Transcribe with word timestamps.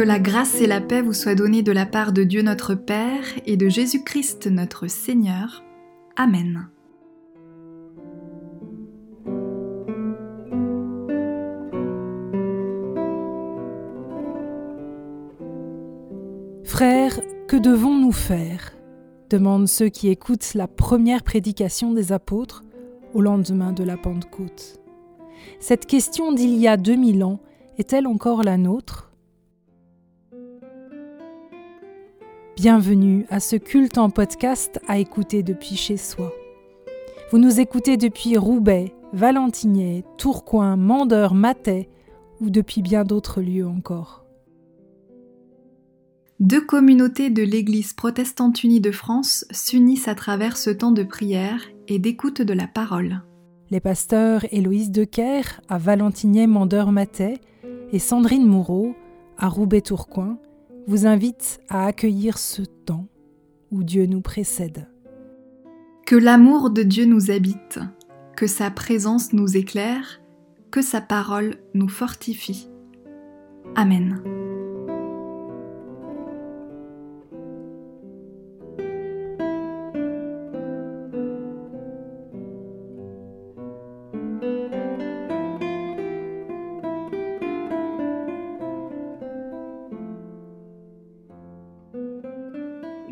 Que 0.00 0.06
la 0.06 0.18
grâce 0.18 0.62
et 0.62 0.66
la 0.66 0.80
paix 0.80 1.02
vous 1.02 1.12
soient 1.12 1.34
données 1.34 1.60
de 1.62 1.72
la 1.72 1.84
part 1.84 2.14
de 2.14 2.24
Dieu 2.24 2.40
notre 2.40 2.74
Père 2.74 3.22
et 3.44 3.58
de 3.58 3.68
Jésus-Christ 3.68 4.46
notre 4.46 4.86
Seigneur. 4.86 5.62
Amen. 6.16 6.70
Frères, 16.64 17.20
que 17.46 17.58
devons-nous 17.58 18.12
faire? 18.12 18.72
demandent 19.28 19.68
ceux 19.68 19.90
qui 19.90 20.08
écoutent 20.08 20.54
la 20.54 20.66
première 20.66 21.22
prédication 21.22 21.92
des 21.92 22.12
apôtres 22.12 22.62
au 23.12 23.20
lendemain 23.20 23.72
de 23.72 23.84
la 23.84 23.98
Pentecôte. 23.98 24.80
Cette 25.58 25.84
question 25.84 26.32
d'il 26.32 26.56
y 26.56 26.68
a 26.68 26.78
2000 26.78 27.22
ans 27.22 27.38
est-elle 27.76 28.06
encore 28.06 28.42
la 28.42 28.56
nôtre? 28.56 29.09
Bienvenue 32.62 33.24
à 33.30 33.40
ce 33.40 33.56
culte 33.56 33.96
en 33.96 34.10
podcast 34.10 34.80
à 34.86 34.98
écouter 34.98 35.42
depuis 35.42 35.76
chez 35.76 35.96
soi. 35.96 36.30
Vous 37.30 37.38
nous 37.38 37.58
écoutez 37.58 37.96
depuis 37.96 38.36
Roubaix, 38.36 38.92
Valentinier, 39.14 40.04
Tourcoing, 40.18 40.76
Mandeur, 40.76 41.32
Matais 41.32 41.88
ou 42.38 42.50
depuis 42.50 42.82
bien 42.82 43.04
d'autres 43.04 43.40
lieux 43.40 43.66
encore. 43.66 44.26
Deux 46.38 46.60
communautés 46.60 47.30
de 47.30 47.42
l'Église 47.42 47.94
protestante 47.94 48.62
unie 48.62 48.82
de 48.82 48.90
France 48.90 49.46
s'unissent 49.50 50.08
à 50.08 50.14
travers 50.14 50.58
ce 50.58 50.68
temps 50.68 50.92
de 50.92 51.02
prière 51.02 51.62
et 51.88 51.98
d'écoute 51.98 52.42
de 52.42 52.52
la 52.52 52.66
parole. 52.66 53.22
Les 53.70 53.80
pasteurs 53.80 54.44
Héloïse 54.52 54.90
Decker 54.90 55.62
à 55.70 55.78
Valentinier 55.78 56.46
Mandeur 56.46 56.92
Matais 56.92 57.38
et 57.90 57.98
Sandrine 57.98 58.44
Moureau 58.44 58.94
à 59.38 59.48
Roubaix-Tourcoing 59.48 60.36
vous 60.90 61.06
invitent 61.06 61.60
à 61.68 61.86
accueillir 61.86 62.36
ce 62.36 62.62
temps 62.62 63.06
où 63.70 63.84
Dieu 63.84 64.06
nous 64.06 64.20
précède. 64.20 64.88
Que 66.04 66.16
l'amour 66.16 66.70
de 66.70 66.82
Dieu 66.82 67.04
nous 67.04 67.30
habite, 67.30 67.78
que 68.36 68.48
sa 68.48 68.72
présence 68.72 69.32
nous 69.32 69.56
éclaire, 69.56 70.20
que 70.72 70.82
sa 70.82 71.00
parole 71.00 71.58
nous 71.74 71.88
fortifie. 71.88 72.68
Amen. 73.76 74.49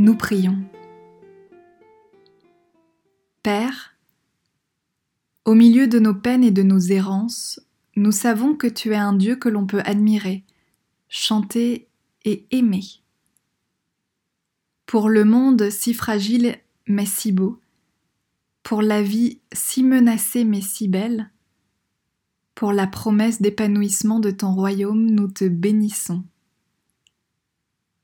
Nous 0.08 0.16
prions. 0.16 0.56
Père, 3.42 3.94
au 5.44 5.52
milieu 5.52 5.86
de 5.86 5.98
nos 5.98 6.14
peines 6.14 6.44
et 6.44 6.50
de 6.50 6.62
nos 6.62 6.78
errances, 6.78 7.60
nous 7.94 8.10
savons 8.10 8.54
que 8.54 8.66
tu 8.66 8.92
es 8.92 8.96
un 8.96 9.12
Dieu 9.12 9.36
que 9.36 9.50
l'on 9.50 9.66
peut 9.66 9.82
admirer, 9.84 10.44
chanter 11.10 11.88
et 12.24 12.46
aimer. 12.52 12.84
Pour 14.86 15.10
le 15.10 15.26
monde 15.26 15.68
si 15.68 15.92
fragile 15.92 16.56
mais 16.86 17.04
si 17.04 17.30
beau, 17.30 17.60
pour 18.62 18.80
la 18.80 19.02
vie 19.02 19.40
si 19.52 19.82
menacée 19.82 20.44
mais 20.44 20.62
si 20.62 20.88
belle, 20.88 21.30
pour 22.54 22.72
la 22.72 22.86
promesse 22.86 23.42
d'épanouissement 23.42 24.20
de 24.20 24.30
ton 24.30 24.54
royaume, 24.54 25.04
nous 25.04 25.28
te 25.28 25.46
bénissons. 25.46 26.24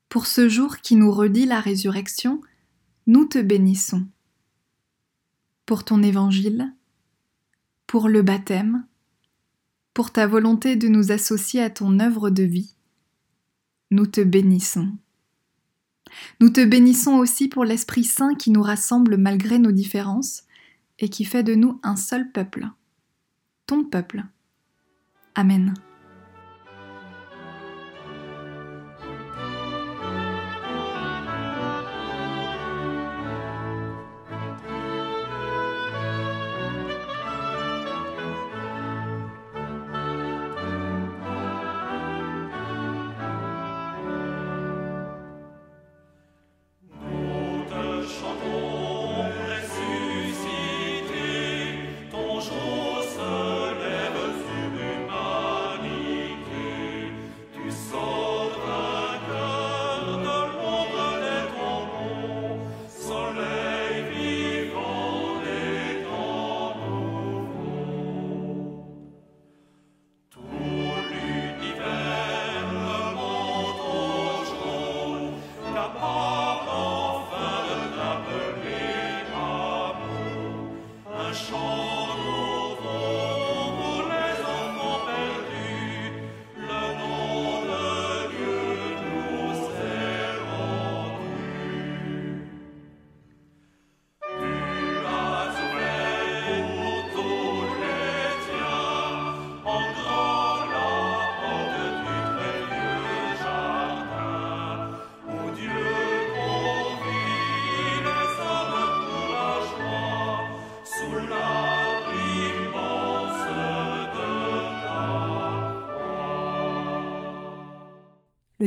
Pour 0.09 0.27
ce 0.27 0.47
jour 0.47 0.77
qui 0.77 0.95
nous 0.95 1.11
redit 1.11 1.45
la 1.45 1.59
résurrection, 1.59 2.41
nous 3.07 3.25
te 3.25 3.39
bénissons. 3.39 4.07
Pour 5.65 5.83
ton 5.83 6.03
évangile, 6.03 6.73
pour 7.87 8.07
le 8.07 8.21
baptême, 8.21 8.85
pour 9.93 10.11
ta 10.11 10.27
volonté 10.27 10.75
de 10.75 10.87
nous 10.87 11.11
associer 11.11 11.61
à 11.61 11.69
ton 11.69 11.99
œuvre 11.99 12.29
de 12.29 12.43
vie, 12.43 12.75
nous 13.91 14.07
te 14.07 14.21
bénissons. 14.21 14.91
Nous 16.39 16.49
te 16.49 16.63
bénissons 16.63 17.15
aussi 17.15 17.47
pour 17.47 17.65
l'Esprit 17.65 18.03
Saint 18.03 18.35
qui 18.35 18.51
nous 18.51 18.61
rassemble 18.61 19.17
malgré 19.17 19.57
nos 19.59 19.71
différences 19.71 20.43
et 20.99 21.09
qui 21.09 21.25
fait 21.25 21.43
de 21.43 21.55
nous 21.55 21.79
un 21.83 21.95
seul 21.95 22.31
peuple, 22.31 22.67
ton 23.67 23.83
peuple. 23.83 24.23
Amen. 25.35 25.73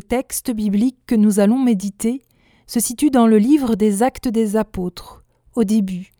Texte 0.02 0.50
biblique 0.50 0.98
que 1.06 1.14
nous 1.14 1.40
allons 1.40 1.58
méditer 1.58 2.22
se 2.66 2.80
situe 2.80 3.10
dans 3.10 3.26
le 3.26 3.38
livre 3.38 3.74
des 3.74 4.02
Actes 4.02 4.28
des 4.28 4.56
Apôtres, 4.56 5.24
au 5.54 5.64
début, 5.64 6.12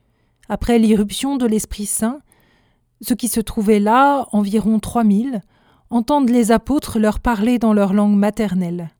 après 0.49 0.79
l'irruption 0.79 1.37
de 1.37 1.47
l'Esprit 1.47 1.87
Saint. 1.87 2.21
Ceux 3.03 3.15
qui 3.15 3.29
se 3.29 3.41
trouvaient 3.41 3.81
là, 3.81 4.27
environ 4.33 4.79
trois 4.81 5.05
mille, 5.05 5.43
entendent 5.91 6.31
les 6.31 6.53
apôtres 6.53 6.99
leur 6.99 7.21
parler 7.21 7.59
dans 7.59 7.73
leur 7.73 7.93
langue 7.93 8.17
maternelle. 8.17 8.91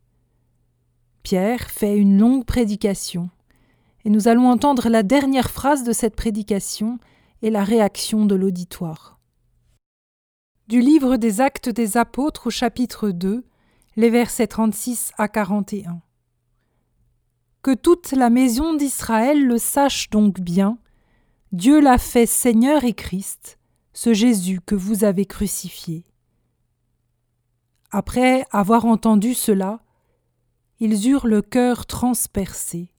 Pierre 1.23 1.71
fait 1.71 1.97
une 1.97 2.19
longue 2.19 2.45
prédication, 2.45 3.31
et 4.05 4.11
nous 4.11 4.29
allons 4.29 4.49
entendre 4.49 4.89
la 4.89 5.03
dernière 5.03 5.51
phrase 5.51 5.85
de 5.85 5.93
cette 5.93 6.17
prédication 6.17 6.99
et 7.43 7.51
la 7.51 7.65
réaction 7.65 8.27
de 8.27 8.35
l'auditoire. 8.35 9.19
Du 10.69 10.81
livre 10.81 11.17
des 11.17 11.41
Actes 11.41 11.69
des 11.69 11.97
Apôtres 11.97 12.49
au 12.49 12.51
chapitre 12.51 13.11
2, 13.11 13.45
les 13.99 14.11
versets 14.11 14.47
36 14.47 15.11
à 15.19 15.27
41. 15.27 16.01
Que 17.63 17.75
toute 17.75 18.13
la 18.13 18.31
maison 18.31 18.75
d'Israël 18.75 19.45
le 19.45 19.59
sache 19.59 20.09
donc 20.11 20.39
bien, 20.41 20.79
Dieu 21.51 21.81
l'a 21.81 21.99
fait 21.99 22.25
Seigneur 22.25 22.85
et 22.85 22.93
Christ, 22.93 23.59
ce 23.93 24.15
Jésus 24.15 24.61
que 24.61 24.77
vous 24.77 25.03
avez 25.03 25.27
crucifié. 25.27 26.05
Après 27.91 28.47
avoir 28.53 28.85
entendu 28.85 29.35
cela, 29.35 29.81
ils 30.79 31.09
eurent 31.09 31.27
le 31.27 31.43
cœur 31.43 31.85
transpercé, 31.85 32.93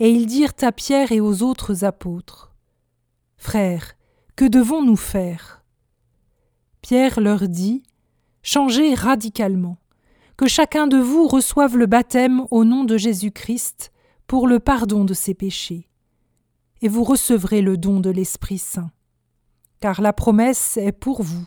et 0.00 0.10
ils 0.10 0.26
dirent 0.26 0.54
à 0.62 0.72
Pierre 0.72 1.12
et 1.12 1.20
aux 1.20 1.44
autres 1.44 1.84
apôtres 1.84 2.56
Frères, 3.36 3.94
que 4.34 4.46
devons-nous 4.46 4.96
faire? 4.96 5.62
Pierre 6.82 7.20
leur 7.20 7.46
dit 7.46 7.84
Changez 8.42 8.94
radicalement 8.94 9.78
que 10.36 10.48
chacun 10.48 10.86
de 10.86 10.96
vous 10.96 11.28
reçoive 11.28 11.76
le 11.76 11.86
baptême 11.86 12.46
au 12.50 12.64
nom 12.64 12.84
de 12.84 12.96
Jésus-Christ 12.96 13.92
pour 14.26 14.48
le 14.48 14.58
pardon 14.58 15.04
de 15.04 15.14
ses 15.14 15.34
péchés. 15.34 15.88
Et 16.82 16.88
vous 16.88 17.04
recevrez 17.04 17.62
le 17.62 17.76
don 17.76 18.00
de 18.00 18.10
l'Esprit 18.10 18.58
Saint. 18.58 18.90
Car 19.80 20.00
la 20.00 20.12
promesse 20.12 20.76
est 20.76 20.92
pour 20.92 21.22
vous, 21.22 21.46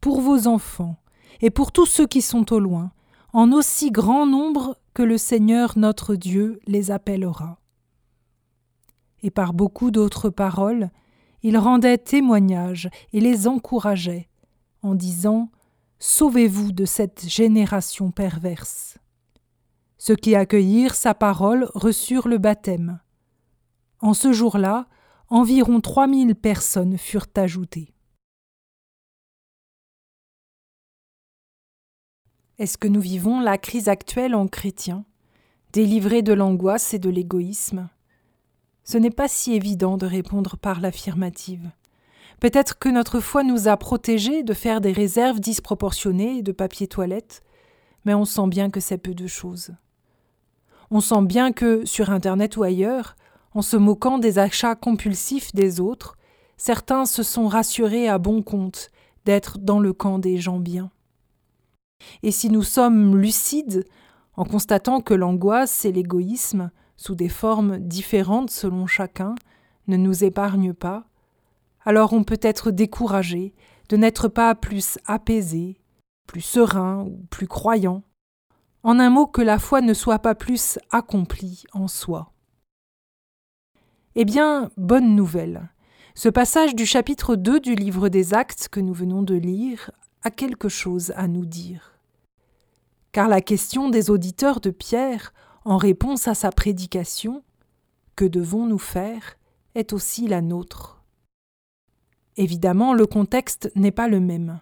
pour 0.00 0.20
vos 0.20 0.46
enfants, 0.46 0.96
et 1.40 1.50
pour 1.50 1.72
tous 1.72 1.86
ceux 1.86 2.06
qui 2.06 2.22
sont 2.22 2.52
au 2.52 2.58
loin, 2.58 2.92
en 3.32 3.52
aussi 3.52 3.90
grand 3.90 4.26
nombre 4.26 4.78
que 4.94 5.02
le 5.02 5.18
Seigneur 5.18 5.76
notre 5.76 6.14
Dieu 6.14 6.60
les 6.66 6.90
appellera. 6.90 7.58
Et 9.22 9.30
par 9.30 9.52
beaucoup 9.54 9.90
d'autres 9.90 10.30
paroles, 10.30 10.90
il 11.42 11.58
rendait 11.58 11.98
témoignage 11.98 12.88
et 13.12 13.20
les 13.20 13.46
encourageait, 13.46 14.28
en 14.82 14.94
disant 14.94 15.50
Sauvez-vous 15.98 16.72
de 16.72 16.84
cette 16.84 17.26
génération 17.28 18.10
perverse. 18.10 18.98
Ceux 19.96 20.16
qui 20.16 20.34
accueillirent 20.34 20.94
sa 20.94 21.14
parole 21.14 21.70
reçurent 21.74 22.28
le 22.28 22.38
baptême. 22.38 23.00
En 24.00 24.12
ce 24.12 24.32
jour-là, 24.32 24.86
environ 25.28 25.80
trois 25.80 26.06
mille 26.06 26.34
personnes 26.34 26.98
furent 26.98 27.28
ajoutées. 27.36 27.94
Est-ce 32.58 32.78
que 32.78 32.86
nous 32.86 33.00
vivons 33.00 33.40
la 33.40 33.58
crise 33.58 33.88
actuelle 33.88 34.34
en 34.34 34.46
chrétien, 34.46 35.04
délivrés 35.72 36.22
de 36.22 36.32
l'angoisse 36.32 36.94
et 36.94 36.98
de 36.98 37.10
l'égoïsme? 37.10 37.88
Ce 38.84 38.98
n'est 38.98 39.10
pas 39.10 39.28
si 39.28 39.54
évident 39.54 39.96
de 39.96 40.06
répondre 40.06 40.56
par 40.56 40.80
l'affirmative. 40.80 41.70
Peut-être 42.40 42.78
que 42.78 42.88
notre 42.88 43.20
foi 43.20 43.42
nous 43.42 43.68
a 43.68 43.76
protégés 43.76 44.42
de 44.42 44.52
faire 44.52 44.80
des 44.80 44.92
réserves 44.92 45.40
disproportionnées 45.40 46.42
de 46.42 46.52
papier 46.52 46.86
toilette, 46.86 47.42
mais 48.04 48.14
on 48.14 48.24
sent 48.24 48.48
bien 48.48 48.70
que 48.70 48.80
c'est 48.80 48.98
peu 48.98 49.14
de 49.14 49.26
choses. 49.26 49.72
On 50.90 51.00
sent 51.00 51.22
bien 51.22 51.52
que, 51.52 51.84
sur 51.84 52.10
Internet 52.10 52.56
ou 52.56 52.62
ailleurs, 52.62 53.16
en 53.54 53.62
se 53.62 53.76
moquant 53.76 54.18
des 54.18 54.38
achats 54.38 54.74
compulsifs 54.74 55.54
des 55.54 55.80
autres, 55.80 56.16
certains 56.56 57.06
se 57.06 57.22
sont 57.22 57.48
rassurés 57.48 58.08
à 58.08 58.18
bon 58.18 58.42
compte 58.42 58.90
d'être 59.24 59.58
dans 59.58 59.80
le 59.80 59.92
camp 59.92 60.18
des 60.18 60.36
gens 60.36 60.58
bien. 60.58 60.90
Et 62.22 62.30
si 62.30 62.50
nous 62.50 62.62
sommes 62.62 63.16
lucides, 63.16 63.84
en 64.36 64.44
constatant 64.44 65.00
que 65.00 65.14
l'angoisse 65.14 65.84
et 65.84 65.92
l'égoïsme, 65.92 66.70
sous 66.96 67.14
des 67.14 67.28
formes 67.28 67.78
différentes 67.78 68.50
selon 68.50 68.86
chacun, 68.86 69.34
ne 69.86 69.96
nous 69.96 70.24
épargnent 70.24 70.74
pas, 70.74 71.04
alors 71.84 72.12
on 72.12 72.24
peut 72.24 72.40
être 72.42 72.70
découragé 72.70 73.54
de 73.88 73.96
n'être 73.96 74.28
pas 74.28 74.54
plus 74.54 74.98
apaisé, 75.06 75.80
plus 76.26 76.40
serein 76.40 77.04
ou 77.04 77.26
plus 77.30 77.46
croyant. 77.46 78.02
En 78.82 78.98
un 78.98 79.10
mot, 79.10 79.26
que 79.26 79.42
la 79.42 79.58
foi 79.58 79.80
ne 79.80 79.94
soit 79.94 80.18
pas 80.18 80.34
plus 80.34 80.78
accomplie 80.90 81.64
en 81.72 81.88
soi. 81.88 82.32
Eh 84.14 84.24
bien, 84.24 84.70
bonne 84.76 85.14
nouvelle. 85.16 85.70
Ce 86.14 86.28
passage 86.28 86.74
du 86.74 86.86
chapitre 86.86 87.34
2 87.34 87.60
du 87.60 87.74
livre 87.74 88.08
des 88.08 88.34
Actes 88.34 88.68
que 88.70 88.80
nous 88.80 88.94
venons 88.94 89.22
de 89.22 89.34
lire 89.34 89.90
a 90.22 90.30
quelque 90.30 90.68
chose 90.68 91.12
à 91.16 91.26
nous 91.26 91.44
dire. 91.46 91.98
Car 93.12 93.28
la 93.28 93.40
question 93.40 93.90
des 93.90 94.10
auditeurs 94.10 94.60
de 94.60 94.70
Pierre, 94.70 95.32
en 95.64 95.76
réponse 95.76 96.28
à 96.28 96.34
sa 96.34 96.50
prédication, 96.52 97.42
Que 98.16 98.24
devons-nous 98.24 98.78
faire? 98.78 99.36
est 99.74 99.92
aussi 99.92 100.28
la 100.28 100.40
nôtre. 100.40 101.03
Évidemment, 102.36 102.94
le 102.94 103.06
contexte 103.06 103.70
n'est 103.76 103.92
pas 103.92 104.08
le 104.08 104.20
même. 104.20 104.60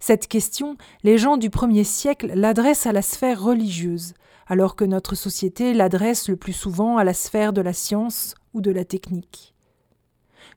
Cette 0.00 0.28
question, 0.28 0.76
les 1.02 1.18
gens 1.18 1.36
du 1.36 1.50
premier 1.50 1.84
siècle 1.84 2.32
l'adressent 2.34 2.86
à 2.86 2.92
la 2.92 3.02
sphère 3.02 3.42
religieuse, 3.42 4.14
alors 4.46 4.76
que 4.76 4.84
notre 4.84 5.14
société 5.14 5.72
l'adresse 5.74 6.28
le 6.28 6.36
plus 6.36 6.52
souvent 6.52 6.96
à 6.98 7.04
la 7.04 7.14
sphère 7.14 7.52
de 7.52 7.60
la 7.60 7.72
science 7.72 8.34
ou 8.52 8.60
de 8.60 8.70
la 8.70 8.84
technique. 8.84 9.54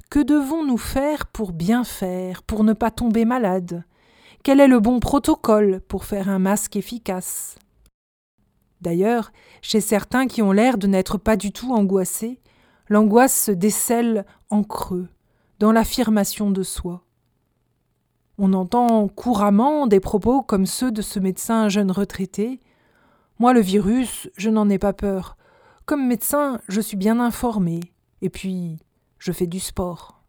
Que 0.10 0.20
devons-nous 0.20 0.78
faire 0.78 1.28
pour 1.28 1.52
bien 1.52 1.84
faire, 1.84 2.44
pour 2.44 2.64
ne 2.64 2.74
pas 2.74 2.92
tomber 2.92 3.26
malade? 3.26 3.84
Quel 4.44 4.60
est 4.60 4.68
le 4.68 4.80
bon 4.80 5.00
protocole 5.00 5.82
pour 5.88 6.06
faire 6.06 6.30
un 6.30 6.40
masque 6.40 6.76
efficace? 6.76 7.56
D'ailleurs, 8.80 9.32
chez 9.62 9.82
certains 9.82 10.28
qui 10.28 10.42
ont 10.42 10.52
l'air 10.52 10.78
de 10.78 10.88
n'être 10.88 11.18
pas 11.18 11.36
du 11.36 11.52
tout 11.52 11.74
angoissés, 11.74 12.40
l'angoisse 12.88 13.46
se 13.46 13.52
décèle 13.52 14.26
en 14.50 14.64
creux, 14.64 15.10
dans 15.60 15.72
l'affirmation 15.72 16.52
de 16.52 16.64
soi. 16.64 17.04
On 18.38 18.54
entend 18.54 19.08
couramment 19.08 19.88
des 19.88 20.00
propos 20.00 20.42
comme 20.44 20.68
ceux 20.68 20.92
de 20.92 21.02
ce 21.02 21.20
médecin 21.20 21.70
jeune 21.70 21.92
retraité. 21.92 22.60
Moi, 23.40 23.54
le 23.54 23.62
virus, 23.62 24.30
je 24.38 24.50
n'en 24.50 24.70
ai 24.70 24.78
pas 24.78 24.94
peur. 24.94 25.38
Comme 25.86 26.08
médecin, 26.08 26.60
je 26.68 26.82
suis 26.82 26.98
bien 26.98 27.20
informé. 27.20 27.80
Et 28.22 28.30
puis, 28.30 28.78
je 29.18 29.32
fais 29.32 29.48
du 29.48 29.60
sport. 29.60 30.22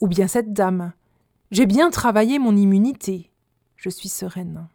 Ou 0.00 0.08
bien 0.08 0.28
cette 0.28 0.52
dame. 0.52 0.92
J'ai 1.50 1.66
bien 1.66 1.90
travaillé 1.90 2.38
mon 2.38 2.56
immunité. 2.56 3.30
Je 3.76 3.90
suis 3.90 4.08
sereine. 4.08 4.68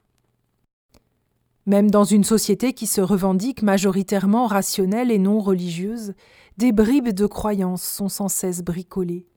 Même 1.65 1.89
dans 1.89 2.03
une 2.03 2.23
société 2.23 2.73
qui 2.73 2.87
se 2.87 2.99
revendique 2.99 3.63
majoritairement 3.63 4.47
rationnelle 4.47 5.11
et 5.11 5.17
non 5.17 5.39
religieuse, 5.39 6.13
des 6.57 6.71
bribes 6.71 7.09
de 7.09 7.25
croyances 7.25 7.83
sont 7.83 8.09
sans 8.09 8.27
cesse 8.27 8.61
bricolées. 8.61 9.27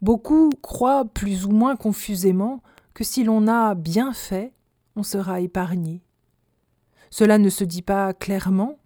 Beaucoup 0.00 0.50
croient 0.62 1.04
plus 1.04 1.46
ou 1.46 1.50
moins 1.50 1.76
confusément 1.76 2.62
que 2.94 3.04
si 3.04 3.24
l'on 3.24 3.48
a 3.48 3.74
bien 3.74 4.12
fait, 4.12 4.52
on 4.96 5.02
sera 5.02 5.40
épargné. 5.40 6.02
Cela 7.10 7.38
ne 7.38 7.48
se 7.48 7.64
dit 7.64 7.82
pas 7.82 8.12
clairement, 8.12 8.78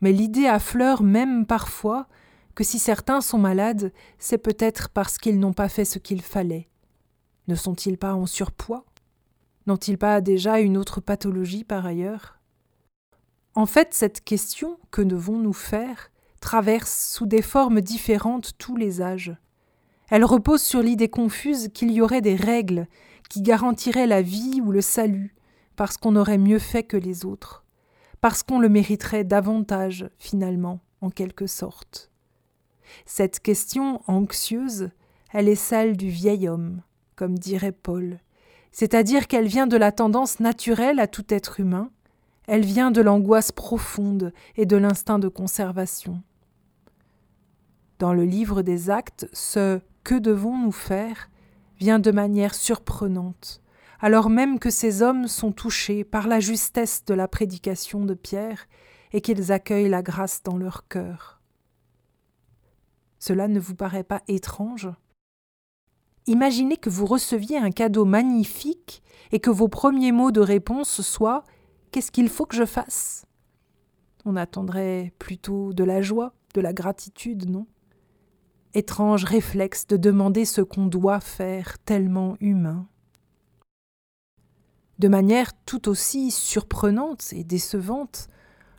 mais 0.00 0.12
l'idée 0.12 0.46
affleure 0.46 1.02
même 1.02 1.46
parfois 1.46 2.08
que 2.54 2.64
si 2.64 2.78
certains 2.78 3.20
sont 3.20 3.38
malades, 3.38 3.92
c'est 4.18 4.38
peut-être 4.38 4.88
parce 4.88 5.18
qu'ils 5.18 5.38
n'ont 5.38 5.52
pas 5.52 5.68
fait 5.68 5.84
ce 5.84 5.98
qu'il 5.98 6.22
fallait. 6.22 6.68
Ne 7.48 7.54
sont-ils 7.54 7.98
pas 7.98 8.14
en 8.14 8.26
surpoids? 8.26 8.84
N'ont-ils 9.66 9.98
pas 9.98 10.20
déjà 10.20 10.58
une 10.60 10.76
autre 10.76 11.00
pathologie 11.00 11.64
par 11.64 11.86
ailleurs? 11.86 12.40
En 13.54 13.66
fait, 13.66 13.94
cette 13.94 14.22
question 14.22 14.78
que 14.90 15.02
devons-nous 15.02 15.52
faire? 15.52 16.10
Traverse 16.46 17.10
sous 17.12 17.26
des 17.26 17.42
formes 17.42 17.80
différentes 17.80 18.52
tous 18.56 18.76
les 18.76 19.02
âges. 19.02 19.36
Elle 20.10 20.24
repose 20.24 20.62
sur 20.62 20.80
l'idée 20.80 21.08
confuse 21.08 21.70
qu'il 21.74 21.90
y 21.90 22.00
aurait 22.00 22.20
des 22.20 22.36
règles 22.36 22.86
qui 23.28 23.42
garantiraient 23.42 24.06
la 24.06 24.22
vie 24.22 24.60
ou 24.64 24.70
le 24.70 24.80
salut, 24.80 25.34
parce 25.74 25.96
qu'on 25.96 26.14
aurait 26.14 26.38
mieux 26.38 26.60
fait 26.60 26.84
que 26.84 26.96
les 26.96 27.24
autres, 27.24 27.64
parce 28.20 28.44
qu'on 28.44 28.60
le 28.60 28.68
mériterait 28.68 29.24
davantage, 29.24 30.08
finalement, 30.18 30.78
en 31.00 31.10
quelque 31.10 31.48
sorte. 31.48 32.12
Cette 33.06 33.40
question 33.40 34.00
anxieuse, 34.06 34.90
elle 35.32 35.48
est 35.48 35.56
celle 35.56 35.96
du 35.96 36.10
vieil 36.10 36.48
homme, 36.48 36.80
comme 37.16 37.36
dirait 37.36 37.72
Paul, 37.72 38.20
c'est-à-dire 38.70 39.26
qu'elle 39.26 39.48
vient 39.48 39.66
de 39.66 39.76
la 39.76 39.90
tendance 39.90 40.38
naturelle 40.38 41.00
à 41.00 41.08
tout 41.08 41.26
être 41.34 41.58
humain, 41.58 41.90
elle 42.46 42.64
vient 42.64 42.92
de 42.92 43.00
l'angoisse 43.00 43.50
profonde 43.50 44.32
et 44.54 44.64
de 44.64 44.76
l'instinct 44.76 45.18
de 45.18 45.26
conservation. 45.26 46.22
Dans 47.98 48.12
le 48.12 48.24
livre 48.24 48.62
des 48.62 48.90
actes, 48.90 49.28
ce 49.32 49.80
que 50.04 50.14
devons-nous 50.14 50.72
faire 50.72 51.30
vient 51.78 51.98
de 51.98 52.10
manière 52.10 52.54
surprenante, 52.54 53.62
alors 54.00 54.28
même 54.28 54.58
que 54.58 54.70
ces 54.70 55.02
hommes 55.02 55.28
sont 55.28 55.52
touchés 55.52 56.04
par 56.04 56.26
la 56.26 56.40
justesse 56.40 57.04
de 57.06 57.14
la 57.14 57.28
prédication 57.28 58.04
de 58.04 58.14
Pierre 58.14 58.66
et 59.12 59.20
qu'ils 59.20 59.50
accueillent 59.50 59.88
la 59.88 60.02
grâce 60.02 60.42
dans 60.42 60.58
leur 60.58 60.88
cœur. 60.88 61.40
Cela 63.18 63.48
ne 63.48 63.58
vous 63.58 63.74
paraît 63.74 64.04
pas 64.04 64.22
étrange? 64.28 64.90
Imaginez 66.26 66.76
que 66.76 66.90
vous 66.90 67.06
receviez 67.06 67.56
un 67.56 67.70
cadeau 67.70 68.04
magnifique 68.04 69.02
et 69.32 69.40
que 69.40 69.50
vos 69.50 69.68
premiers 69.68 70.12
mots 70.12 70.32
de 70.32 70.40
réponse 70.40 71.00
soient 71.00 71.44
Qu'est-ce 71.92 72.10
qu'il 72.10 72.28
faut 72.28 72.44
que 72.44 72.56
je 72.56 72.66
fasse? 72.66 73.24
On 74.26 74.36
attendrait 74.36 75.14
plutôt 75.18 75.72
de 75.72 75.84
la 75.84 76.02
joie, 76.02 76.34
de 76.52 76.60
la 76.60 76.74
gratitude, 76.74 77.48
non? 77.48 77.66
Étrange 78.76 79.24
réflexe 79.24 79.86
de 79.86 79.96
demander 79.96 80.44
ce 80.44 80.60
qu'on 80.60 80.84
doit 80.84 81.20
faire, 81.20 81.78
tellement 81.78 82.36
humain. 82.40 82.86
De 84.98 85.08
manière 85.08 85.52
tout 85.64 85.88
aussi 85.88 86.30
surprenante 86.30 87.32
et 87.32 87.42
décevante, 87.42 88.28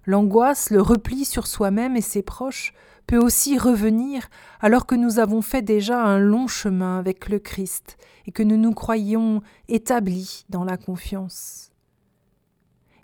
l'angoisse, 0.05 0.69
le 0.69 0.83
repli 0.83 1.25
sur 1.25 1.47
soi-même 1.47 1.95
et 1.95 2.01
ses 2.01 2.21
proches 2.21 2.75
peut 3.07 3.17
aussi 3.17 3.57
revenir 3.57 4.29
alors 4.59 4.85
que 4.85 4.93
nous 4.93 5.17
avons 5.17 5.41
fait 5.41 5.63
déjà 5.63 6.03
un 6.03 6.19
long 6.19 6.45
chemin 6.45 6.99
avec 6.99 7.27
le 7.27 7.39
Christ 7.39 7.97
et 8.27 8.31
que 8.31 8.43
nous 8.43 8.57
nous 8.57 8.75
croyons 8.75 9.41
établis 9.67 10.45
dans 10.49 10.63
la 10.63 10.77
confiance. 10.77 11.71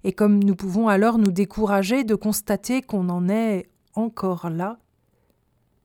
Et 0.03 0.13
comme 0.13 0.43
nous 0.43 0.55
pouvons 0.55 0.89
alors 0.89 1.17
nous 1.17 1.31
décourager 1.31 2.03
de 2.03 2.13
constater 2.13 2.83
qu'on 2.83 3.09
en 3.09 3.29
est 3.29 3.67
encore 3.95 4.51
là, 4.51 4.77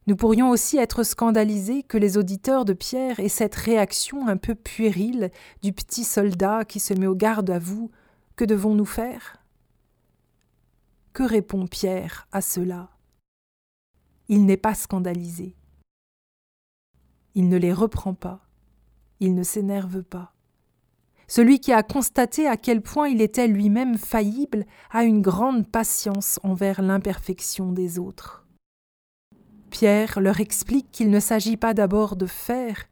nous 0.08 0.16
pourrions 0.16 0.48
aussi 0.48 0.78
être 0.78 1.02
scandalisés 1.02 1.82
que 1.82 1.98
les 1.98 2.16
auditeurs 2.16 2.64
de 2.64 2.72
Pierre 2.72 3.20
aient 3.20 3.28
cette 3.28 3.54
réaction 3.54 4.26
un 4.26 4.38
peu 4.38 4.54
puérile 4.54 5.30
du 5.60 5.74
petit 5.74 6.02
soldat 6.02 6.64
qui 6.64 6.80
se 6.80 6.94
met 6.94 7.06
au 7.06 7.14
garde 7.14 7.50
à 7.50 7.58
vous 7.58 7.90
Que 8.34 8.46
devons-nous 8.46 8.86
faire? 8.86 9.36
Que 11.12 11.24
répond 11.24 11.66
Pierre 11.66 12.26
à 12.32 12.40
cela? 12.40 12.88
Il 14.28 14.46
n'est 14.46 14.56
pas 14.56 14.72
scandalisé. 14.72 15.54
Il 17.34 17.50
ne 17.50 17.58
les 17.58 17.74
reprend 17.74 18.14
pas. 18.14 18.40
Il 19.20 19.34
ne 19.34 19.42
s'énerve 19.42 20.02
pas. 20.02 20.32
Celui 21.26 21.60
qui 21.60 21.74
a 21.74 21.82
constaté 21.82 22.46
à 22.48 22.56
quel 22.56 22.80
point 22.80 23.08
il 23.08 23.20
était 23.20 23.46
lui-même 23.46 23.98
faillible 23.98 24.64
a 24.90 25.04
une 25.04 25.20
grande 25.20 25.68
patience 25.68 26.40
envers 26.42 26.80
l'imperfection 26.80 27.72
des 27.72 27.98
autres. 27.98 28.47
Pierre 29.68 30.20
leur 30.20 30.40
explique 30.40 30.90
qu'il 30.90 31.10
ne 31.10 31.20
s'agit 31.20 31.56
pas 31.56 31.74
d'abord 31.74 32.16
de 32.16 32.26
faire, 32.26 32.84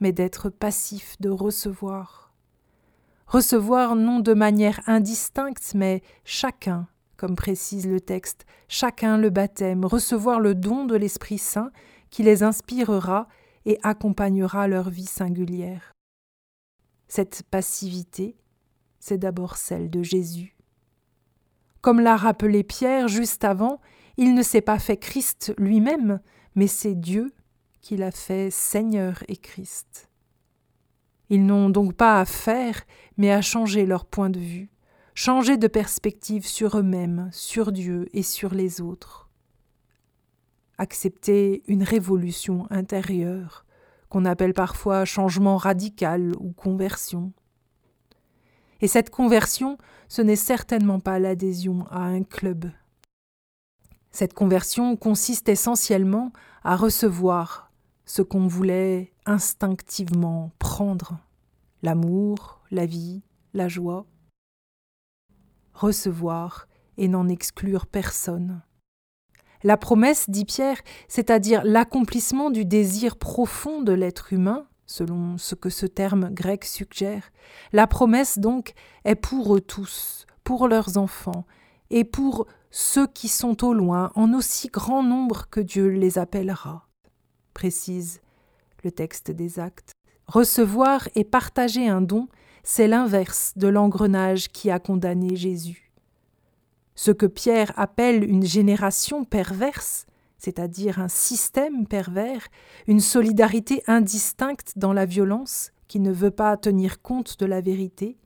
mais 0.00 0.12
d'être 0.12 0.48
passif, 0.50 1.16
de 1.20 1.30
recevoir. 1.30 2.32
Recevoir 3.26 3.94
non 3.96 4.20
de 4.20 4.32
manière 4.32 4.80
indistincte, 4.86 5.72
mais 5.74 6.02
chacun, 6.24 6.86
comme 7.16 7.36
précise 7.36 7.86
le 7.86 8.00
texte, 8.00 8.46
chacun 8.68 9.18
le 9.18 9.30
baptême, 9.30 9.84
recevoir 9.84 10.40
le 10.40 10.54
don 10.54 10.86
de 10.86 10.96
l'Esprit 10.96 11.38
Saint 11.38 11.70
qui 12.10 12.22
les 12.22 12.42
inspirera 12.42 13.28
et 13.66 13.78
accompagnera 13.82 14.68
leur 14.68 14.88
vie 14.88 15.06
singulière. 15.06 15.92
Cette 17.08 17.42
passivité, 17.50 18.36
c'est 19.00 19.18
d'abord 19.18 19.56
celle 19.56 19.90
de 19.90 20.02
Jésus. 20.02 20.56
Comme 21.80 22.00
l'a 22.00 22.16
rappelé 22.16 22.62
Pierre 22.62 23.08
juste 23.08 23.44
avant, 23.44 23.80
il 24.18 24.34
ne 24.34 24.42
s'est 24.42 24.60
pas 24.60 24.80
fait 24.80 24.96
Christ 24.96 25.54
lui-même, 25.58 26.20
mais 26.56 26.66
c'est 26.66 26.96
Dieu 26.96 27.32
qui 27.80 27.96
l'a 27.96 28.10
fait 28.10 28.50
Seigneur 28.50 29.22
et 29.28 29.36
Christ. 29.36 30.10
Ils 31.30 31.46
n'ont 31.46 31.70
donc 31.70 31.94
pas 31.94 32.20
à 32.20 32.24
faire, 32.24 32.82
mais 33.16 33.30
à 33.30 33.42
changer 33.42 33.86
leur 33.86 34.04
point 34.04 34.28
de 34.28 34.40
vue, 34.40 34.70
changer 35.14 35.56
de 35.56 35.68
perspective 35.68 36.44
sur 36.44 36.78
eux-mêmes, 36.78 37.28
sur 37.32 37.70
Dieu 37.70 38.08
et 38.12 38.24
sur 38.24 38.54
les 38.54 38.80
autres. 38.80 39.30
Accepter 40.78 41.62
une 41.68 41.84
révolution 41.84 42.66
intérieure, 42.70 43.66
qu'on 44.08 44.24
appelle 44.24 44.54
parfois 44.54 45.04
changement 45.04 45.58
radical 45.58 46.32
ou 46.40 46.50
conversion. 46.50 47.32
Et 48.80 48.88
cette 48.88 49.10
conversion, 49.10 49.78
ce 50.08 50.22
n'est 50.22 50.34
certainement 50.34 50.98
pas 50.98 51.20
l'adhésion 51.20 51.86
à 51.90 52.00
un 52.00 52.24
club. 52.24 52.70
Cette 54.18 54.34
conversion 54.34 54.96
consiste 54.96 55.48
essentiellement 55.48 56.32
à 56.64 56.74
recevoir 56.74 57.70
ce 58.04 58.20
qu'on 58.20 58.48
voulait 58.48 59.12
instinctivement 59.26 60.50
prendre 60.58 61.20
l'amour, 61.84 62.60
la 62.72 62.84
vie, 62.84 63.22
la 63.54 63.68
joie. 63.68 64.06
Recevoir 65.72 66.66
et 66.96 67.06
n'en 67.06 67.28
exclure 67.28 67.86
personne. 67.86 68.60
La 69.62 69.76
promesse, 69.76 70.28
dit 70.28 70.44
Pierre, 70.44 70.78
c'est-à-dire 71.06 71.62
l'accomplissement 71.62 72.50
du 72.50 72.64
désir 72.64 73.18
profond 73.18 73.82
de 73.82 73.92
l'être 73.92 74.32
humain, 74.32 74.66
selon 74.84 75.38
ce 75.38 75.54
que 75.54 75.70
ce 75.70 75.86
terme 75.86 76.30
grec 76.30 76.64
suggère, 76.64 77.30
la 77.72 77.86
promesse 77.86 78.40
donc 78.40 78.74
est 79.04 79.14
pour 79.14 79.54
eux 79.54 79.60
tous, 79.60 80.26
pour 80.42 80.66
leurs 80.66 80.98
enfants, 80.98 81.46
et 81.90 82.02
pour 82.02 82.46
ceux 82.70 83.06
qui 83.06 83.28
sont 83.28 83.64
au 83.64 83.72
loin, 83.72 84.10
en 84.14 84.32
aussi 84.34 84.68
grand 84.68 85.02
nombre 85.02 85.48
que 85.50 85.60
Dieu 85.60 85.88
les 85.88 86.18
appellera, 86.18 86.86
précise 87.54 88.20
le 88.84 88.90
texte 88.90 89.30
des 89.30 89.58
actes. 89.58 89.92
Recevoir 90.26 91.08
et 91.14 91.24
partager 91.24 91.88
un 91.88 92.02
don, 92.02 92.28
c'est 92.62 92.88
l'inverse 92.88 93.54
de 93.56 93.68
l'engrenage 93.68 94.48
qui 94.48 94.70
a 94.70 94.78
condamné 94.78 95.36
Jésus. 95.36 95.90
Ce 96.94 97.10
que 97.10 97.26
Pierre 97.26 97.72
appelle 97.76 98.24
une 98.24 98.44
génération 98.44 99.24
perverse, 99.24 100.04
c'est-à-dire 100.36 100.98
un 100.98 101.08
système 101.08 101.86
pervers, 101.86 102.46
une 102.86 103.00
solidarité 103.00 103.82
indistincte 103.86 104.74
dans 104.76 104.92
la 104.92 105.06
violence 105.06 105.72
qui 105.88 106.00
ne 106.00 106.12
veut 106.12 106.30
pas 106.30 106.56
tenir 106.56 107.00
compte 107.00 107.38
de 107.38 107.46
la 107.46 107.60
vérité, 107.60 108.18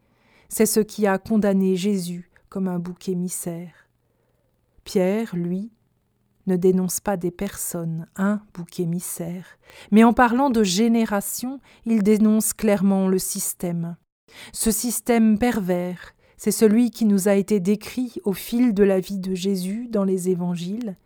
c'est 0.49 0.67
ce 0.67 0.81
qui 0.81 1.07
a 1.07 1.19
condamné 1.19 1.77
Jésus 1.77 2.31
comme 2.49 2.69
un 2.69 2.79
bouc 2.79 3.09
émissaire. 3.09 3.82
Pierre, 4.85 5.35
lui, 5.35 5.71
ne 6.47 6.57
dénonce 6.57 7.01
pas 7.01 7.17
des 7.17 7.31
personnes, 7.31 8.07
un 8.17 8.43
bouc 8.55 8.81
émissaire, 8.81 9.47
mais 9.91 10.05
en 10.05 10.13
parlant 10.13 10.51
de 10.51 10.65
génération, 10.65 11.61
il 11.85 12.03
dénonce 12.03 12.53
clairement 12.53 13.07
le 13.07 13.19
système. 13.19 13.97
Ce 14.53 14.71
système 14.71 15.39
pervers, 15.39 16.15
c'est 16.37 16.51
celui 16.51 16.91
qui 16.91 17.05
nous 17.05 17.29
a 17.29 17.35
été 17.35 17.61
décrit 17.61 18.15
au 18.25 18.33
fil 18.33 18.75
de 18.75 18.83
la 18.83 18.99
vie 18.99 19.19
de 19.19 19.35
Jésus 19.35 19.87
dans 19.89 20.05
les 20.05 20.29
évangiles, 20.29 20.97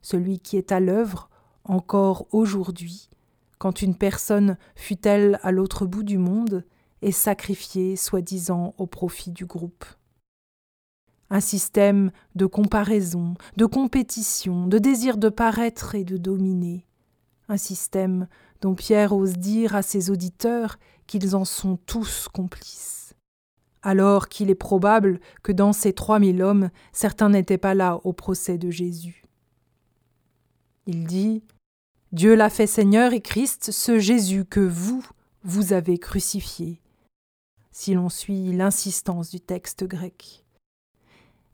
celui 0.00 0.38
qui 0.38 0.56
est 0.56 0.72
à 0.72 0.80
l'œuvre 0.80 1.28
encore 1.64 2.26
aujourd'hui, 2.30 3.10
quand 3.58 3.82
une 3.82 3.96
personne, 3.96 4.56
fut-elle 4.74 5.40
à 5.42 5.50
l'autre 5.50 5.84
bout 5.84 6.02
du 6.02 6.18
monde, 6.18 6.64
est 7.02 7.10
sacrifiée 7.10 7.96
soi-disant 7.96 8.74
au 8.78 8.86
profit 8.86 9.32
du 9.32 9.46
groupe 9.46 9.84
un 11.30 11.40
système 11.40 12.10
de 12.34 12.46
comparaison, 12.46 13.34
de 13.56 13.66
compétition, 13.66 14.66
de 14.66 14.78
désir 14.78 15.16
de 15.16 15.28
paraître 15.28 15.94
et 15.94 16.04
de 16.04 16.16
dominer, 16.16 16.86
un 17.48 17.56
système 17.56 18.28
dont 18.60 18.74
Pierre 18.74 19.12
ose 19.12 19.34
dire 19.34 19.74
à 19.74 19.82
ses 19.82 20.10
auditeurs 20.10 20.78
qu'ils 21.06 21.36
en 21.36 21.44
sont 21.44 21.76
tous 21.86 22.28
complices. 22.32 23.14
Alors 23.82 24.28
qu'il 24.28 24.50
est 24.50 24.56
probable 24.56 25.20
que 25.42 25.52
dans 25.52 25.72
ces 25.72 25.92
trois 25.92 26.18
mille 26.18 26.42
hommes, 26.42 26.70
certains 26.92 27.28
n'étaient 27.28 27.58
pas 27.58 27.74
là 27.74 28.00
au 28.04 28.12
procès 28.12 28.58
de 28.58 28.70
Jésus. 28.70 29.22
Il 30.86 31.06
dit 31.06 31.42
Dieu 32.12 32.34
l'a 32.34 32.50
fait 32.50 32.66
Seigneur 32.66 33.12
et 33.12 33.20
Christ, 33.20 33.70
ce 33.72 33.98
Jésus 33.98 34.44
que 34.44 34.60
vous, 34.60 35.04
vous 35.42 35.72
avez 35.72 35.98
crucifié, 35.98 36.80
si 37.70 37.94
l'on 37.94 38.08
suit 38.08 38.52
l'insistance 38.52 39.30
du 39.30 39.40
texte 39.40 39.84
grec. 39.84 40.45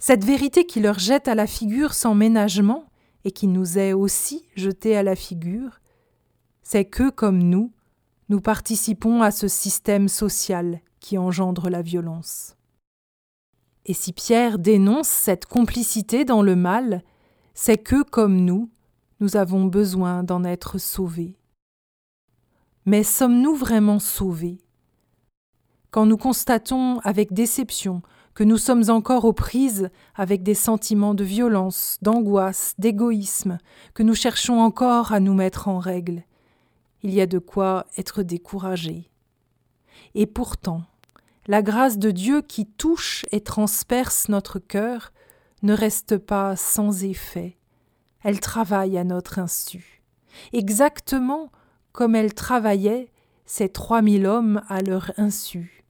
Cette 0.04 0.24
vérité 0.24 0.66
qui 0.66 0.80
leur 0.80 0.98
jette 0.98 1.28
à 1.28 1.36
la 1.36 1.46
figure 1.46 1.94
sans 1.94 2.16
ménagement, 2.16 2.86
et 3.22 3.30
qui 3.30 3.46
nous 3.46 3.78
est 3.78 3.92
aussi 3.92 4.44
jetée 4.56 4.96
à 4.96 5.04
la 5.04 5.14
figure, 5.14 5.78
c'est 6.64 6.84
que, 6.84 7.08
comme 7.08 7.38
nous, 7.38 7.70
nous 8.28 8.40
participons 8.40 9.22
à 9.22 9.30
ce 9.30 9.46
système 9.46 10.08
social 10.08 10.80
qui 10.98 11.18
engendre 11.18 11.70
la 11.70 11.82
violence. 11.82 12.56
Et 13.86 13.94
si 13.94 14.12
Pierre 14.12 14.58
dénonce 14.58 15.06
cette 15.06 15.46
complicité 15.46 16.24
dans 16.24 16.42
le 16.42 16.56
mal, 16.56 17.04
c'est 17.54 17.78
que, 17.78 18.02
comme 18.02 18.44
nous, 18.44 18.72
nous 19.20 19.36
avons 19.36 19.66
besoin 19.66 20.24
d'en 20.24 20.42
être 20.42 20.78
sauvés. 20.78 21.36
Mais 22.86 23.04
sommes-nous 23.04 23.54
vraiment 23.54 24.00
sauvés? 24.00 24.58
Quand 25.92 26.06
nous 26.06 26.16
constatons 26.16 26.98
avec 27.04 27.32
déception 27.32 28.02
que 28.34 28.44
nous 28.44 28.58
sommes 28.58 28.88
encore 28.88 29.24
aux 29.24 29.32
prises 29.32 29.90
avec 30.14 30.42
des 30.42 30.54
sentiments 30.54 31.14
de 31.14 31.24
violence, 31.24 31.98
d'angoisse, 32.02 32.74
d'égoïsme, 32.78 33.58
que 33.94 34.02
nous 34.02 34.14
cherchons 34.14 34.60
encore 34.60 35.12
à 35.12 35.20
nous 35.20 35.34
mettre 35.34 35.68
en 35.68 35.78
règle. 35.78 36.24
Il 37.02 37.12
y 37.12 37.20
a 37.20 37.26
de 37.26 37.38
quoi 37.38 37.86
être 37.98 38.22
découragé. 38.22 39.10
Et 40.14 40.26
pourtant, 40.26 40.82
la 41.46 41.62
grâce 41.62 41.98
de 41.98 42.10
Dieu 42.10 42.42
qui 42.42 42.66
touche 42.66 43.26
et 43.32 43.40
transperce 43.40 44.28
notre 44.28 44.58
cœur 44.58 45.12
ne 45.62 45.74
reste 45.74 46.16
pas 46.16 46.56
sans 46.56 47.04
effet. 47.04 47.58
Elle 48.22 48.40
travaille 48.40 48.96
à 48.96 49.04
notre 49.04 49.38
insu, 49.38 50.02
exactement 50.52 51.50
comme 51.92 52.14
elle 52.14 52.34
travaillait 52.34 53.10
ces 53.44 53.68
trois 53.68 54.00
mille 54.00 54.26
hommes 54.26 54.62
à 54.68 54.80
leur 54.80 55.12
insu 55.18 55.81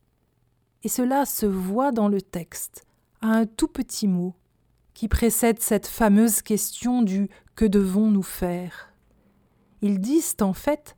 et 0.85 0.89
cela 0.89 1.25
se 1.27 1.47
voit 1.47 1.93
dans 1.93 2.09
le 2.09 2.21
texte, 2.21 2.85
à 3.21 3.29
un 3.29 3.47
tout 3.47 3.69
petit 3.69 4.09
mot, 4.09 4.35
qui 4.95 5.09
précède 5.09 5.61
cette 5.61 5.87
fameuse 5.87 6.43
question 6.43 7.03
du 7.03 7.29
que 7.55 7.65
devons-nous 7.65 8.23
faire? 8.23 8.93
Ils 9.81 10.01
disent 10.01 10.37
en 10.41 10.53
fait 10.53 10.97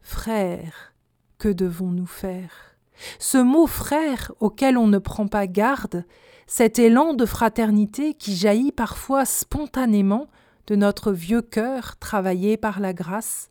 Frère, 0.00 0.94
que 1.38 1.48
devons-nous 1.48 2.06
faire? 2.06 2.76
Ce 3.18 3.38
mot 3.38 3.66
frère 3.66 4.32
auquel 4.40 4.78
on 4.78 4.86
ne 4.86 4.98
prend 4.98 5.26
pas 5.26 5.46
garde, 5.46 6.04
cet 6.46 6.78
élan 6.78 7.12
de 7.14 7.26
fraternité 7.26 8.14
qui 8.14 8.36
jaillit 8.36 8.72
parfois 8.72 9.24
spontanément 9.24 10.28
de 10.66 10.76
notre 10.76 11.12
vieux 11.12 11.42
cœur 11.42 11.96
travaillé 11.96 12.56
par 12.56 12.80
la 12.80 12.92
grâce, 12.92 13.48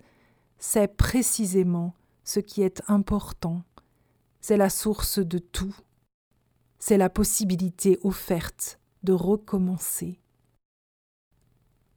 c'est 0.58 0.96
précisément 0.96 1.94
ce 2.24 2.40
qui 2.40 2.64
est 2.64 2.82
important 2.88 3.64
c'est 4.48 4.58
la 4.58 4.70
source 4.70 5.18
de 5.18 5.40
tout. 5.40 5.76
C'est 6.78 6.98
la 6.98 7.10
possibilité 7.10 7.98
offerte 8.04 8.80
de 9.02 9.12
recommencer. 9.12 10.20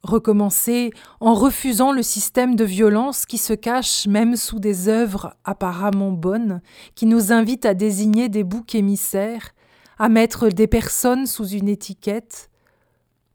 Recommencer 0.02 0.94
en 1.20 1.34
refusant 1.34 1.92
le 1.92 2.02
système 2.02 2.56
de 2.56 2.64
violence 2.64 3.26
qui 3.26 3.36
se 3.36 3.52
cache 3.52 4.06
même 4.06 4.34
sous 4.34 4.60
des 4.60 4.88
œuvres 4.88 5.36
apparemment 5.44 6.10
bonnes, 6.10 6.62
qui 6.94 7.04
nous 7.04 7.32
invitent 7.32 7.66
à 7.66 7.74
désigner 7.74 8.30
des 8.30 8.44
boucs 8.44 8.74
émissaires, 8.74 9.50
à 9.98 10.08
mettre 10.08 10.48
des 10.48 10.68
personnes 10.68 11.26
sous 11.26 11.48
une 11.48 11.68
étiquette, 11.68 12.48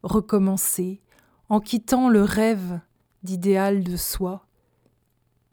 recommencer 0.01 1.03
en 1.49 1.59
quittant 1.59 2.09
le 2.09 2.23
rêve 2.23 2.79
d'idéal 3.21 3.83
de 3.83 3.95
soi, 3.95 4.47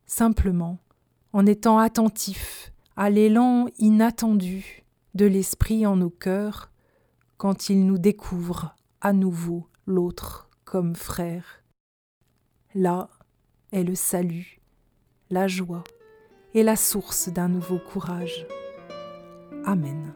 simplement 0.07 0.79
en 1.35 1.45
étant 1.45 1.79
attentif 1.79 2.73
à 3.00 3.09
l'élan 3.09 3.64
inattendu 3.78 4.85
de 5.14 5.25
l'esprit 5.25 5.87
en 5.87 5.97
nos 5.97 6.11
cœurs 6.11 6.71
quand 7.38 7.71
il 7.71 7.87
nous 7.87 7.97
découvre 7.97 8.76
à 9.00 9.14
nouveau 9.14 9.69
l'autre 9.87 10.50
comme 10.66 10.95
frère. 10.95 11.64
Là 12.75 13.09
est 13.73 13.85
le 13.85 13.95
salut, 13.95 14.61
la 15.30 15.49
joie 15.49 15.83
et 16.52 16.62
la 16.62 16.76
source 16.76 17.30
d'un 17.30 17.49
nouveau 17.49 17.78
courage. 17.78 18.47
Amen. 19.64 20.12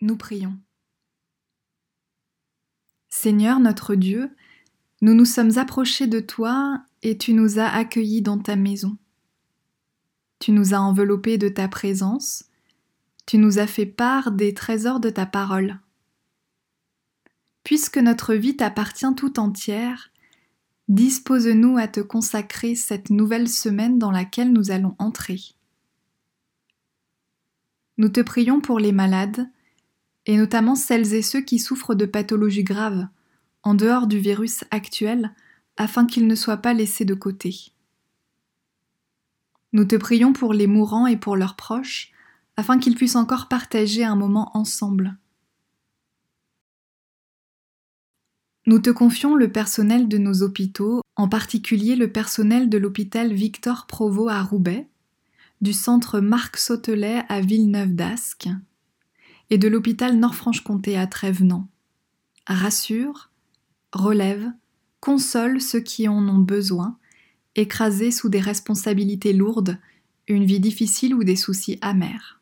Nous 0.00 0.16
prions. 0.16 0.58
Seigneur 3.10 3.60
notre 3.60 3.94
Dieu, 3.94 4.34
nous 5.02 5.14
nous 5.14 5.24
sommes 5.24 5.58
approchés 5.58 6.06
de 6.06 6.20
toi 6.20 6.82
et 7.02 7.18
tu 7.18 7.34
nous 7.34 7.58
as 7.58 7.68
accueillis 7.68 8.22
dans 8.22 8.38
ta 8.38 8.56
maison. 8.56 8.96
Tu 10.38 10.52
nous 10.52 10.72
as 10.72 10.80
enveloppés 10.80 11.36
de 11.36 11.48
ta 11.48 11.68
présence, 11.68 12.44
tu 13.26 13.36
nous 13.36 13.58
as 13.58 13.66
fait 13.66 13.86
part 13.86 14.32
des 14.32 14.54
trésors 14.54 15.00
de 15.00 15.10
ta 15.10 15.26
parole. 15.26 15.78
Puisque 17.62 17.98
notre 17.98 18.34
vie 18.34 18.56
t'appartient 18.56 19.14
tout 19.16 19.38
entière, 19.38 20.10
dispose-nous 20.88 21.76
à 21.76 21.88
te 21.88 22.00
consacrer 22.00 22.74
cette 22.74 23.10
nouvelle 23.10 23.48
semaine 23.48 23.98
dans 23.98 24.10
laquelle 24.10 24.52
nous 24.52 24.70
allons 24.70 24.96
entrer. 24.98 25.40
Nous 27.98 28.08
te 28.08 28.20
prions 28.20 28.60
pour 28.62 28.78
les 28.78 28.92
malades, 28.92 29.50
et 30.26 30.36
notamment 30.36 30.74
celles 30.74 31.14
et 31.14 31.22
ceux 31.22 31.40
qui 31.40 31.58
souffrent 31.58 31.94
de 31.94 32.06
pathologies 32.06 32.64
graves, 32.64 33.06
en 33.62 33.74
dehors 33.74 34.06
du 34.06 34.18
virus 34.18 34.64
actuel, 34.70 35.34
afin 35.76 36.06
qu'ils 36.06 36.26
ne 36.26 36.34
soient 36.34 36.58
pas 36.58 36.74
laissés 36.74 37.04
de 37.04 37.14
côté. 37.14 37.72
Nous 39.72 39.84
te 39.84 39.96
prions 39.96 40.32
pour 40.32 40.52
les 40.52 40.66
mourants 40.66 41.06
et 41.06 41.16
pour 41.16 41.36
leurs 41.36 41.56
proches, 41.56 42.12
afin 42.56 42.78
qu'ils 42.78 42.96
puissent 42.96 43.16
encore 43.16 43.48
partager 43.48 44.04
un 44.04 44.16
moment 44.16 44.50
ensemble. 44.54 45.16
Nous 48.66 48.78
te 48.78 48.90
confions 48.90 49.34
le 49.34 49.50
personnel 49.50 50.06
de 50.08 50.18
nos 50.18 50.42
hôpitaux, 50.42 51.00
en 51.16 51.28
particulier 51.28 51.96
le 51.96 52.12
personnel 52.12 52.68
de 52.68 52.78
l'hôpital 52.78 53.32
Victor 53.32 53.86
Provost 53.86 54.30
à 54.30 54.42
Roubaix, 54.42 54.88
du 55.60 55.72
centre 55.72 56.20
Marc 56.20 56.56
Sautelet 56.56 57.22
à 57.28 57.40
Villeneuve 57.40 57.94
d'Ascq, 57.94 58.48
et 59.50 59.58
de 59.58 59.68
l'hôpital 59.68 60.16
Nord-Franche-Comté 60.16 60.96
à 60.96 61.06
Trévenant. 61.06 61.68
Rassure, 62.46 63.30
relève, 63.92 64.50
console 65.00 65.60
ceux 65.60 65.80
qui 65.80 66.08
en 66.08 66.26
ont 66.28 66.38
besoin, 66.38 66.96
écrasés 67.56 68.12
sous 68.12 68.28
des 68.28 68.40
responsabilités 68.40 69.32
lourdes, 69.32 69.78
une 70.28 70.44
vie 70.44 70.60
difficile 70.60 71.14
ou 71.14 71.24
des 71.24 71.36
soucis 71.36 71.78
amers. 71.80 72.40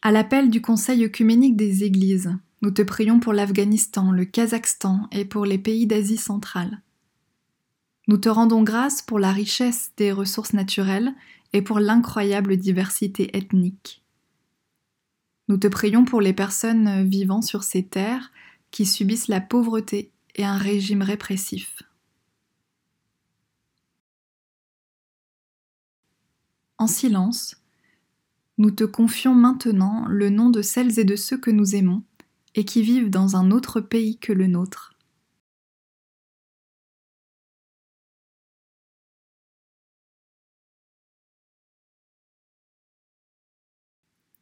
À 0.00 0.10
l'appel 0.10 0.50
du 0.50 0.60
Conseil 0.60 1.04
œcuménique 1.04 1.56
des 1.56 1.84
Églises, 1.84 2.34
nous 2.62 2.70
te 2.70 2.82
prions 2.82 3.20
pour 3.20 3.32
l'Afghanistan, 3.32 4.10
le 4.10 4.24
Kazakhstan 4.24 5.08
et 5.12 5.24
pour 5.24 5.44
les 5.44 5.58
pays 5.58 5.86
d'Asie 5.86 6.16
centrale. 6.16 6.80
Nous 8.08 8.16
te 8.16 8.28
rendons 8.28 8.62
grâce 8.62 9.02
pour 9.02 9.18
la 9.18 9.32
richesse 9.32 9.92
des 9.96 10.10
ressources 10.10 10.54
naturelles 10.54 11.14
et 11.52 11.62
pour 11.62 11.80
l'incroyable 11.80 12.56
diversité 12.56 13.36
ethnique. 13.36 14.02
Nous 15.48 15.56
te 15.56 15.66
prions 15.66 16.04
pour 16.04 16.20
les 16.20 16.32
personnes 16.32 17.06
vivant 17.06 17.42
sur 17.42 17.62
ces 17.62 17.84
terres 17.84 18.30
qui 18.70 18.86
subissent 18.86 19.28
la 19.28 19.40
pauvreté 19.40 20.12
et 20.34 20.44
un 20.44 20.56
régime 20.56 21.02
répressif. 21.02 21.82
En 26.78 26.86
silence, 26.86 27.56
nous 28.58 28.70
te 28.70 28.84
confions 28.84 29.34
maintenant 29.34 30.04
le 30.08 30.30
nom 30.30 30.50
de 30.50 30.62
celles 30.62 30.98
et 30.98 31.04
de 31.04 31.16
ceux 31.16 31.38
que 31.38 31.50
nous 31.50 31.76
aimons 31.76 32.02
et 32.54 32.64
qui 32.64 32.82
vivent 32.82 33.10
dans 33.10 33.36
un 33.36 33.50
autre 33.50 33.80
pays 33.80 34.18
que 34.18 34.32
le 34.32 34.46
nôtre. 34.46 34.91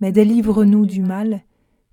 mais 0.00 0.12
délivre-nous 0.12 0.86
du 0.86 1.02
mal, 1.02 1.42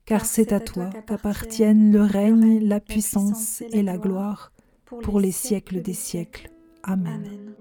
car 0.05 0.25
c'est 0.25 0.53
à 0.53 0.59
toi 0.59 0.89
qu'appartiennent 1.07 1.91
le 1.91 2.03
règne, 2.03 2.59
la 2.65 2.79
puissance 2.79 3.63
et 3.71 3.81
la 3.81 3.97
gloire 3.97 4.51
pour 5.01 5.19
les 5.19 5.31
siècles 5.31 5.81
des 5.81 5.93
siècles. 5.93 6.51
Amen. 6.83 7.55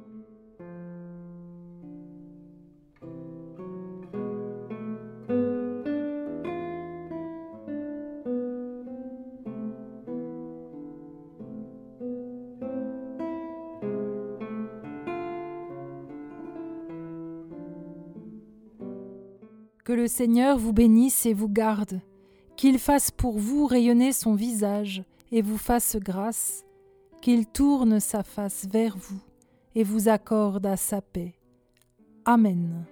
Que 19.85 19.93
le 19.93 20.07
Seigneur 20.07 20.57
vous 20.57 20.73
bénisse 20.73 21.27
et 21.27 21.35
vous 21.35 21.49
garde, 21.49 22.01
qu'il 22.57 22.79
fasse 22.79 23.11
pour 23.11 23.39
vous 23.39 23.67
rayonner 23.67 24.13
son 24.13 24.35
visage 24.35 25.03
et 25.31 25.43
vous 25.43 25.59
fasse 25.59 25.97
grâce, 25.97 26.65
qu'il 27.21 27.47
tourne 27.47 28.01
sa 28.01 28.23
face 28.23 28.67
vers 28.71 28.97
vous 28.97 29.21
et 29.75 29.85
vous 29.85 30.09
accorde 30.09 30.65
à 30.65 30.77
sa 30.77 31.03
paix. 31.03 31.35
Amen. 32.25 32.87